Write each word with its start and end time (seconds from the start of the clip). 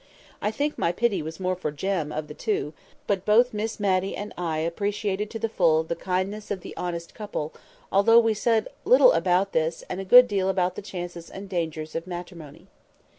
I 0.41 0.49
think 0.49 0.79
my 0.79 0.91
pity 0.91 1.21
was 1.21 1.39
more 1.39 1.55
for 1.55 1.69
Jem, 1.71 2.11
of 2.11 2.27
the 2.27 2.33
two; 2.33 2.73
but 3.05 3.23
both 3.23 3.53
Miss 3.53 3.79
Matty 3.79 4.15
and 4.15 4.33
I 4.35 4.57
appreciated 4.57 5.29
to 5.29 5.37
the 5.37 5.47
full 5.47 5.83
the 5.83 5.95
kindness 5.95 6.49
of 6.49 6.61
the 6.61 6.75
honest 6.75 7.13
couple, 7.13 7.53
although 7.91 8.17
we 8.17 8.33
said 8.33 8.67
little 8.83 9.11
about 9.11 9.51
this, 9.51 9.83
and 9.91 10.01
a 10.01 10.03
good 10.03 10.27
deal 10.27 10.49
about 10.49 10.73
the 10.73 10.81
chances 10.81 11.29
and 11.29 11.47
dangers 11.47 11.93
of 11.93 12.07
matrimony. 12.07 12.65